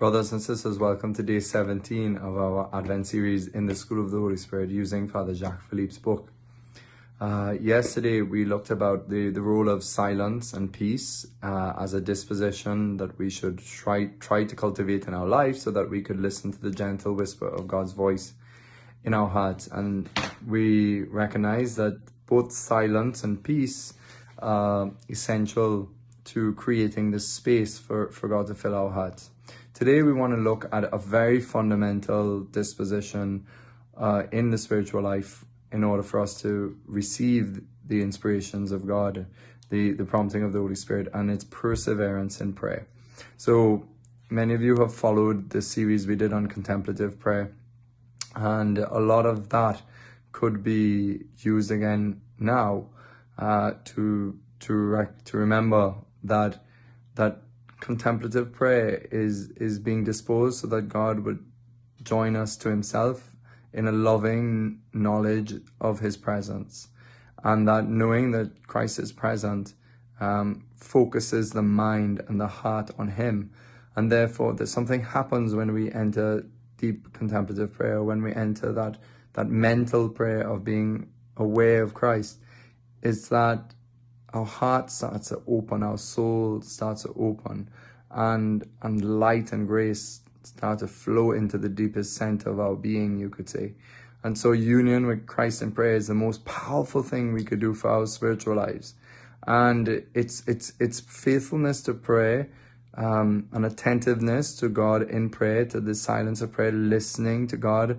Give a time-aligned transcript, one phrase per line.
[0.00, 4.10] Brothers and sisters, welcome to day 17 of our Advent series in the School of
[4.10, 6.32] the Holy Spirit using Father Jacques Philippe's book.
[7.20, 12.00] Uh, yesterday, we looked about the, the role of silence and peace uh, as a
[12.00, 16.18] disposition that we should try, try to cultivate in our life so that we could
[16.18, 18.32] listen to the gentle whisper of God's voice
[19.04, 19.66] in our hearts.
[19.66, 20.08] And
[20.48, 23.92] we recognize that both silence and peace
[24.38, 25.90] are essential
[26.24, 29.28] to creating the space for, for God to fill our hearts.
[29.80, 33.46] Today, we want to look at a very fundamental disposition
[33.96, 39.24] uh, in the spiritual life in order for us to receive the inspirations of God,
[39.70, 42.88] the, the prompting of the Holy Spirit, and its perseverance in prayer.
[43.38, 43.88] So,
[44.28, 47.50] many of you have followed the series we did on contemplative prayer,
[48.36, 49.80] and a lot of that
[50.32, 52.84] could be used again now
[53.38, 56.62] uh, to to rec- to remember that
[57.14, 57.44] that
[57.80, 61.44] contemplative prayer is is being disposed so that God would
[62.02, 63.30] join us to himself
[63.72, 66.88] in a loving knowledge of his presence.
[67.42, 69.74] And that knowing that Christ is present
[70.18, 73.50] um, focuses the mind and the heart on him.
[73.96, 76.44] And therefore that something happens when we enter
[76.80, 78.96] deep contemplative prayer when we enter that
[79.34, 82.38] that mental prayer of being aware of Christ
[83.02, 83.74] is that
[84.32, 87.68] our heart starts to open, our soul starts to open,
[88.10, 93.18] and and light and grace start to flow into the deepest center of our being,
[93.18, 93.74] you could say.
[94.22, 97.74] And so union with Christ in prayer is the most powerful thing we could do
[97.74, 98.94] for our spiritual lives.
[99.46, 102.50] And it's it's it's faithfulness to prayer,
[102.94, 107.98] um, an attentiveness to God in prayer, to the silence of prayer, listening to God,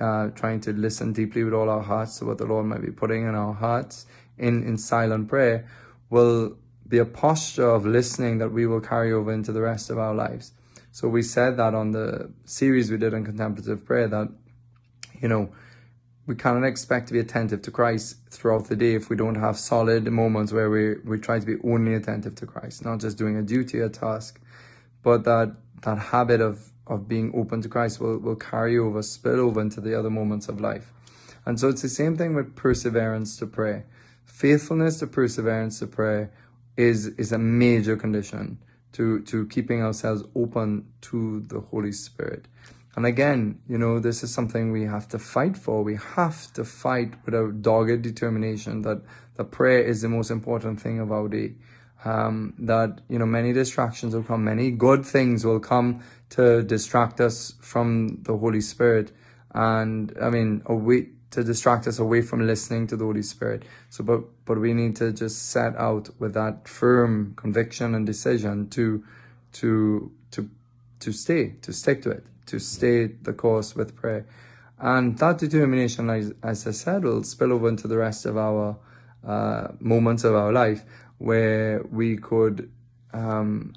[0.00, 2.90] uh, trying to listen deeply with all our hearts to what the Lord might be
[2.90, 4.06] putting in our hearts
[4.38, 5.68] in, in silent prayer
[6.10, 9.98] will be a posture of listening that we will carry over into the rest of
[9.98, 10.52] our lives.
[10.90, 14.28] So we said that on the series we did on contemplative prayer that,
[15.20, 15.50] you know,
[16.26, 19.58] we cannot expect to be attentive to Christ throughout the day if we don't have
[19.58, 23.36] solid moments where we, we try to be only attentive to Christ, not just doing
[23.36, 24.40] a duty, a task,
[25.02, 29.40] but that, that habit of, of being open to Christ will, will carry over, spill
[29.40, 30.92] over into the other moments of life.
[31.44, 33.84] And so it's the same thing with perseverance to pray.
[34.24, 36.32] Faithfulness to perseverance to prayer
[36.76, 38.58] is, is a major condition
[38.92, 42.46] to, to keeping ourselves open to the Holy Spirit.
[42.94, 45.82] And again, you know, this is something we have to fight for.
[45.82, 49.02] We have to fight with a dogged determination that
[49.36, 51.54] the prayer is the most important thing of our day.
[52.04, 57.20] Um, that, you know, many distractions will come, many good things will come to distract
[57.20, 59.12] us from the Holy Spirit.
[59.54, 63.64] And I mean, away, to distract us away from listening to the Holy Spirit.
[63.90, 68.68] So, but but we need to just set out with that firm conviction and decision
[68.70, 69.02] to
[69.54, 70.48] to to
[71.00, 74.26] to stay, to stick to it, to stay the course with prayer,
[74.78, 78.76] and that determination, as, as I said, will spill over into the rest of our
[79.26, 80.84] uh, moments of our life
[81.18, 82.70] where we could.
[83.12, 83.74] Um,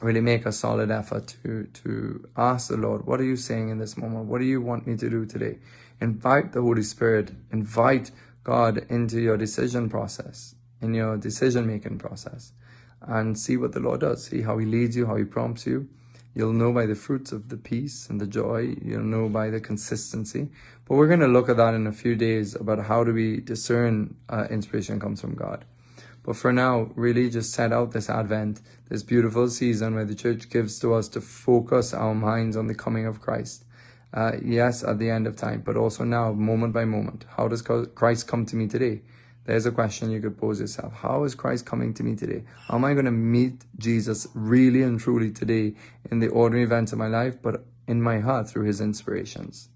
[0.00, 3.78] really make a solid effort to to ask the Lord, what are you saying in
[3.78, 4.26] this moment?
[4.26, 5.58] What do you want me to do today?
[6.00, 8.10] Invite the Holy Spirit, invite
[8.42, 12.52] God into your decision process, in your decision making process,
[13.02, 14.24] and see what the Lord does.
[14.24, 15.88] See how He leads you, how He prompts you.
[16.34, 18.76] You'll know by the fruits of the peace and the joy.
[18.82, 20.48] You'll know by the consistency.
[20.86, 23.40] But we're going to look at that in a few days about how do we
[23.40, 25.64] discern uh, inspiration comes from God.
[26.22, 30.50] But for now, really just set out this Advent, this beautiful season where the church
[30.50, 33.64] gives to us to focus our minds on the coming of Christ
[34.12, 37.24] uh, yes, at the end of time, but also now, moment by moment.
[37.36, 39.02] How does Christ come to me today?
[39.44, 40.92] There's a question you could pose yourself.
[40.94, 42.44] How is Christ coming to me today?
[42.66, 45.74] How am I going to meet Jesus really and truly today
[46.10, 49.68] in the ordinary events of my life, but in my heart through his inspirations?